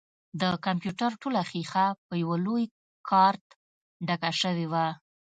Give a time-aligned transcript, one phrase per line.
[0.41, 2.65] د کمپيوټر ټوله ښيښه په يوه لوى
[3.09, 3.45] کارت
[4.07, 4.87] ډکه سوې وه.